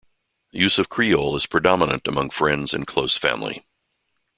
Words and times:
Use 0.53 0.79
of 0.79 0.89
Creole 0.89 1.35
is 1.35 1.45
predominant 1.45 2.07
among 2.07 2.31
friends 2.31 2.73
and 2.73 2.87
close 2.87 3.17
family. 3.17 3.63